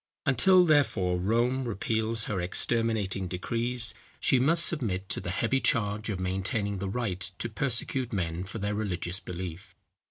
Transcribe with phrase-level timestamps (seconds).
[0.25, 6.19] Until, therefore, Rome repeals her exterminating decrees, she must submit to the heavy charge of
[6.19, 9.75] maintaining the right to persecute men for their religious belief.